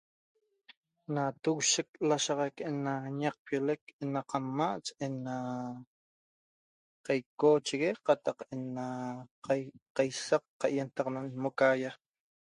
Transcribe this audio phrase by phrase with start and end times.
[1.13, 4.67] na tughishec lashaxac ena ñacpiolec ena qadma
[5.05, 5.35] ena
[7.05, 8.85] qayacocheguee qatac ena
[9.95, 11.95] qayasac qayenataxana ana moqayaa